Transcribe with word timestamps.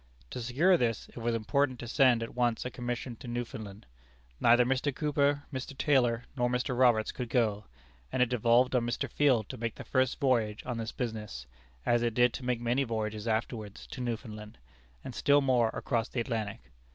To 0.31 0.41
secure 0.41 0.77
this 0.77 1.07
it 1.09 1.17
was 1.17 1.35
important 1.35 1.77
to 1.79 1.87
send 1.87 2.23
at 2.23 2.33
once 2.33 2.65
a 2.65 2.71
commission 2.71 3.15
to 3.17 3.27
Newfoundland. 3.27 3.85
Neither 4.39 4.65
Mr. 4.65 4.95
Cooper, 4.95 5.43
Mr. 5.53 5.77
Taylor, 5.77 6.23
nor 6.35 6.49
Mr. 6.49 6.75
Roberts 6.75 7.11
could 7.11 7.29
go; 7.29 7.65
and 8.11 8.19
it 8.23 8.29
devolved 8.29 8.73
on 8.73 8.83
Mr. 8.87 9.07
Field 9.07 9.47
to 9.49 9.57
make 9.57 9.75
the 9.75 9.83
first 9.83 10.19
voyage 10.19 10.63
on 10.65 10.79
this 10.79 10.91
business, 10.91 11.45
as 11.85 12.01
it 12.01 12.15
did 12.15 12.33
to 12.33 12.43
make 12.43 12.59
many 12.59 12.83
voyages 12.83 13.27
afterwards 13.27 13.85
to 13.91 14.01
Newfoundland, 14.01 14.57
and 15.03 15.13
still 15.13 15.39
more 15.39 15.69
across 15.69 16.09
the 16.09 16.19
Atlantic. 16.21 16.71